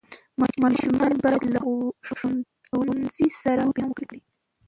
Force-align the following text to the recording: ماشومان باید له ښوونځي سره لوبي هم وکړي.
ماشومان 0.65 1.13
باید 1.23 1.41
له 1.53 1.59
ښوونځي 2.77 3.27
سره 3.41 3.61
لوبي 3.65 3.81
هم 3.83 3.89
وکړي. 3.91 4.21